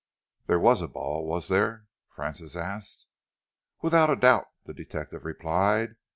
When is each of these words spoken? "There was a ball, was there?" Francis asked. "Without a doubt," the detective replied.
"There 0.47 0.59
was 0.59 0.81
a 0.81 0.87
ball, 0.87 1.27
was 1.27 1.47
there?" 1.47 1.85
Francis 2.09 2.55
asked. 2.57 3.05
"Without 3.83 4.09
a 4.09 4.15
doubt," 4.15 4.47
the 4.65 4.73
detective 4.73 5.25
replied. 5.25 5.95